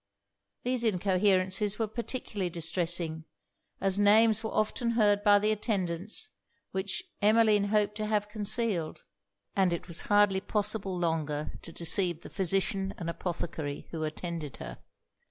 These 0.63 0.83
incoherences 0.83 1.77
were 1.77 1.85
particularly 1.85 2.49
distressing; 2.49 3.25
as 3.79 3.99
names 3.99 4.43
were 4.43 4.49
often 4.51 4.93
heard 4.93 5.21
by 5.23 5.37
the 5.37 5.51
attendants 5.51 6.31
which 6.71 7.03
Emmeline 7.21 7.65
hoped 7.65 7.93
to 7.97 8.07
have 8.07 8.27
concealed; 8.27 9.03
and 9.55 9.71
it 9.71 9.87
was 9.87 10.01
hardly 10.09 10.41
possible 10.41 10.97
longer 10.97 11.51
to 11.61 11.71
deceive 11.71 12.21
the 12.21 12.31
physician 12.31 12.95
and 12.97 13.11
apothecary 13.11 13.89
who 13.91 14.03
attended 14.03 14.57
her. 14.57 14.79